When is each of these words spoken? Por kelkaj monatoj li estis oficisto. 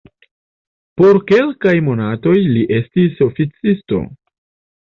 Por 1.01 1.19
kelkaj 1.31 1.75
monatoj 1.89 2.35
li 2.57 2.65
estis 2.81 3.23
oficisto. 3.29 4.01